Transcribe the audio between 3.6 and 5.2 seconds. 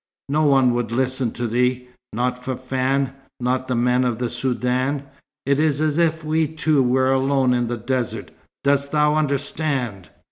the men of the Soudan.